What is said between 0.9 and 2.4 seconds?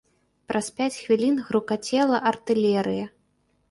хвілін грукацела